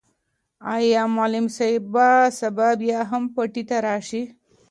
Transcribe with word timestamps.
آیا 0.75 1.03
معلم 1.15 1.47
صاحب 1.57 1.83
به 1.93 2.07
سبا 2.39 2.67
بیا 2.81 2.99
هم 3.11 3.23
پټي 3.35 3.63
ته 3.69 3.77
راشي؟ 3.85 4.23